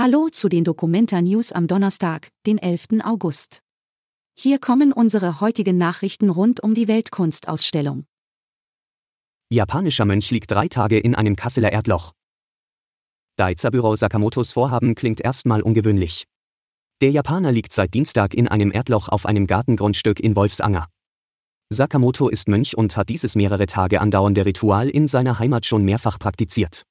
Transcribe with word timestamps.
Hallo 0.00 0.28
zu 0.30 0.48
den 0.48 0.62
Documenta 0.62 1.20
News 1.20 1.50
am 1.50 1.66
Donnerstag, 1.66 2.28
den 2.46 2.58
11. 2.58 3.02
August. 3.02 3.62
Hier 4.38 4.60
kommen 4.60 4.92
unsere 4.92 5.40
heutigen 5.40 5.76
Nachrichten 5.76 6.30
rund 6.30 6.62
um 6.62 6.72
die 6.72 6.86
Weltkunstausstellung. 6.86 8.04
Japanischer 9.50 10.04
Mönch 10.04 10.30
liegt 10.30 10.52
drei 10.52 10.68
Tage 10.68 11.00
in 11.00 11.16
einem 11.16 11.34
Kasseler 11.34 11.72
Erdloch. 11.72 12.12
Daiza-Büro 13.38 13.96
Sakamotos 13.96 14.52
Vorhaben 14.52 14.94
klingt 14.94 15.20
erstmal 15.20 15.62
ungewöhnlich. 15.62 16.28
Der 17.00 17.10
Japaner 17.10 17.50
liegt 17.50 17.72
seit 17.72 17.92
Dienstag 17.92 18.34
in 18.34 18.46
einem 18.46 18.70
Erdloch 18.70 19.08
auf 19.08 19.26
einem 19.26 19.48
Gartengrundstück 19.48 20.20
in 20.20 20.36
Wolfsanger. 20.36 20.86
Sakamoto 21.70 22.28
ist 22.28 22.46
Mönch 22.46 22.76
und 22.76 22.96
hat 22.96 23.08
dieses 23.08 23.34
mehrere 23.34 23.66
Tage 23.66 24.00
andauernde 24.00 24.46
Ritual 24.46 24.90
in 24.90 25.08
seiner 25.08 25.40
Heimat 25.40 25.66
schon 25.66 25.84
mehrfach 25.84 26.20
praktiziert. 26.20 26.84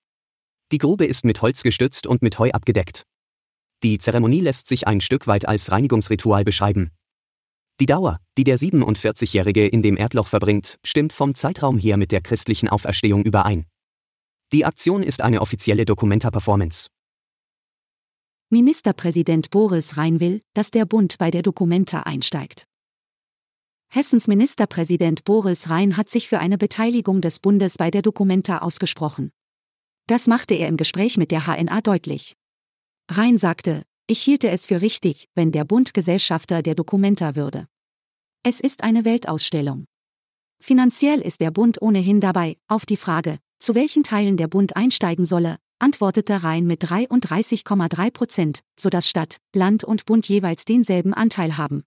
Die 0.71 0.79
Grube 0.79 1.05
ist 1.05 1.23
mit 1.23 1.41
Holz 1.41 1.63
gestützt 1.63 2.07
und 2.07 2.21
mit 2.21 2.39
Heu 2.39 2.51
abgedeckt. 2.51 3.03
Die 3.83 3.99
Zeremonie 3.99 4.41
lässt 4.41 4.67
sich 4.67 4.87
ein 4.87 5.01
Stück 5.01 5.27
weit 5.27 5.47
als 5.47 5.71
Reinigungsritual 5.71 6.43
beschreiben. 6.43 6.91
Die 7.79 7.85
Dauer, 7.85 8.19
die 8.37 8.43
der 8.43 8.57
47-Jährige 8.57 9.67
in 9.67 9.81
dem 9.81 9.97
Erdloch 9.97 10.27
verbringt, 10.27 10.77
stimmt 10.83 11.13
vom 11.13 11.35
Zeitraum 11.35 11.77
her 11.77 11.95
mit 11.95 12.11
der 12.11 12.21
christlichen 12.21 12.67
Auferstehung 12.67 13.23
überein. 13.23 13.65
Die 14.51 14.65
Aktion 14.65 15.03
ist 15.03 15.21
eine 15.21 15.41
offizielle 15.41 15.85
Documenta-Performance. 15.85 16.89
Ministerpräsident 18.49 19.51
Boris 19.51 19.97
Rhein 19.97 20.19
will, 20.19 20.41
dass 20.53 20.71
der 20.71 20.85
Bund 20.85 21.17
bei 21.17 21.29
der 21.31 21.43
Documenta 21.43 22.01
einsteigt. 22.01 22.65
Hessens 23.89 24.27
Ministerpräsident 24.27 25.23
Boris 25.23 25.69
Rhein 25.69 25.97
hat 25.97 26.09
sich 26.09 26.27
für 26.27 26.39
eine 26.39 26.57
Beteiligung 26.57 27.21
des 27.21 27.39
Bundes 27.39 27.77
bei 27.77 27.91
der 27.91 28.01
Documenta 28.01 28.59
ausgesprochen. 28.59 29.31
Das 30.07 30.27
machte 30.27 30.55
er 30.55 30.69
im 30.69 30.77
Gespräch 30.77 31.17
mit 31.17 31.31
der 31.31 31.45
HNA 31.45 31.81
deutlich. 31.81 32.37
Rhein 33.11 33.37
sagte, 33.37 33.83
ich 34.07 34.21
hielte 34.21 34.49
es 34.49 34.65
für 34.65 34.81
richtig, 34.81 35.27
wenn 35.35 35.51
der 35.51 35.65
Bund 35.65 35.93
Gesellschafter 35.93 36.61
der 36.61 36.75
Documenta 36.75 37.35
würde. 37.35 37.67
Es 38.41 38.61
ist 38.61 38.83
eine 38.83 39.03
Weltausstellung. 39.03 39.85
Finanziell 40.63 41.19
ist 41.19 41.41
der 41.41 41.51
Bund 41.51 41.81
ohnehin 41.81 42.21
dabei, 42.21 42.57
auf 42.69 42.85
die 42.85 42.95
Frage, 42.95 43.39
zu 43.59 43.75
welchen 43.75 44.03
Teilen 44.03 44.37
der 44.37 44.47
Bund 44.47 44.77
einsteigen 44.77 45.25
solle, 45.25 45.57
antwortete 45.79 46.41
Rhein 46.41 46.65
mit 46.65 46.85
33,3 46.85 48.11
Prozent, 48.11 48.59
sodass 48.79 49.09
Stadt, 49.09 49.37
Land 49.53 49.83
und 49.83 50.05
Bund 50.05 50.27
jeweils 50.29 50.63
denselben 50.63 51.13
Anteil 51.13 51.57
haben. 51.57 51.83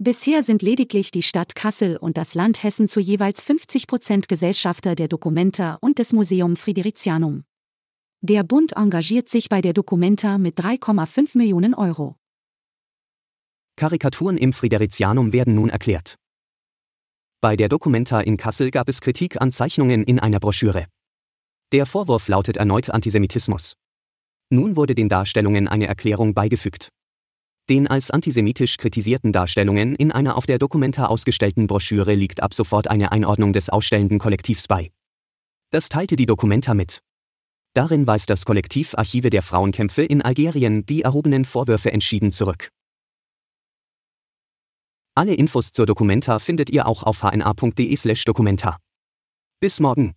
Bisher 0.00 0.42
sind 0.42 0.62
lediglich 0.62 1.12
die 1.12 1.22
Stadt 1.22 1.54
Kassel 1.54 1.96
und 1.96 2.16
das 2.16 2.34
Land 2.34 2.64
Hessen 2.64 2.88
zu 2.88 2.98
jeweils 2.98 3.42
50 3.42 3.86
Prozent 3.86 4.28
Gesellschafter 4.28 4.96
der 4.96 5.06
Documenta 5.06 5.78
und 5.80 6.00
des 6.00 6.12
Museum 6.12 6.56
Fridericianum. 6.56 7.44
Der 8.20 8.42
Bund 8.42 8.76
engagiert 8.76 9.28
sich 9.28 9.48
bei 9.48 9.60
der 9.60 9.72
Documenta 9.72 10.36
mit 10.36 10.58
3,5 10.58 11.38
Millionen 11.38 11.74
Euro. 11.74 12.16
Karikaturen 13.76 14.36
im 14.36 14.52
Fridericianum 14.52 15.32
werden 15.32 15.54
nun 15.54 15.70
erklärt. 15.70 16.16
Bei 17.40 17.54
der 17.54 17.68
Documenta 17.68 18.20
in 18.20 18.36
Kassel 18.36 18.72
gab 18.72 18.88
es 18.88 19.00
Kritik 19.00 19.40
an 19.40 19.52
Zeichnungen 19.52 20.02
in 20.02 20.18
einer 20.18 20.40
Broschüre. 20.40 20.86
Der 21.70 21.86
Vorwurf 21.86 22.26
lautet 22.26 22.56
erneut 22.56 22.90
Antisemitismus. 22.90 23.74
Nun 24.50 24.74
wurde 24.74 24.96
den 24.96 25.08
Darstellungen 25.08 25.68
eine 25.68 25.86
Erklärung 25.86 26.34
beigefügt. 26.34 26.88
Den 27.70 27.86
als 27.86 28.10
antisemitisch 28.10 28.76
kritisierten 28.76 29.32
Darstellungen 29.32 29.94
in 29.94 30.12
einer 30.12 30.36
auf 30.36 30.44
der 30.44 30.58
Documenta 30.58 31.06
ausgestellten 31.06 31.66
Broschüre 31.66 32.14
liegt 32.14 32.42
ab 32.42 32.52
sofort 32.52 32.88
eine 32.88 33.10
Einordnung 33.10 33.54
des 33.54 33.70
ausstellenden 33.70 34.18
Kollektivs 34.18 34.68
bei. 34.68 34.90
Das 35.70 35.88
teilte 35.88 36.16
die 36.16 36.26
Documenta 36.26 36.74
mit. 36.74 37.00
Darin 37.72 38.06
weist 38.06 38.28
das 38.28 38.44
Kollektiv 38.44 38.94
Archive 38.96 39.30
der 39.30 39.42
Frauenkämpfe 39.42 40.04
in 40.04 40.20
Algerien 40.20 40.84
die 40.84 41.02
erhobenen 41.02 41.44
Vorwürfe 41.44 41.90
entschieden 41.90 42.32
zurück. 42.32 42.68
Alle 45.16 45.34
Infos 45.34 45.72
zur 45.72 45.86
Documenta 45.86 46.38
findet 46.40 46.70
ihr 46.70 46.86
auch 46.86 47.02
auf 47.02 47.22
hna.de/documenta. 47.22 48.78
Bis 49.60 49.80
morgen. 49.80 50.14